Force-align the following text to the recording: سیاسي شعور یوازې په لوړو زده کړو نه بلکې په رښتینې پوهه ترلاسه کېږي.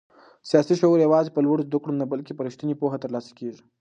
سیاسي 0.49 0.73
شعور 0.81 0.97
یوازې 1.01 1.33
په 1.33 1.39
لوړو 1.45 1.65
زده 1.67 1.77
کړو 1.81 1.99
نه 2.01 2.05
بلکې 2.11 2.31
په 2.35 2.45
رښتینې 2.47 2.75
پوهه 2.81 2.97
ترلاسه 3.03 3.31
کېږي. 3.39 3.61